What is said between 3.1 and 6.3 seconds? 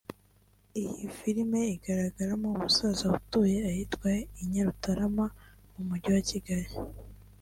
utuye ahitwa i Nyarutarama mu Mujyi wa